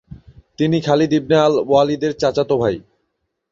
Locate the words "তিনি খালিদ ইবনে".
0.59-1.35